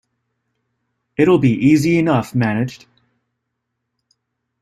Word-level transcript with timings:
It’ll 1.15 1.37
be 1.37 1.51
easy 1.51 1.99
enough 1.99 2.33
managed. 2.33 2.87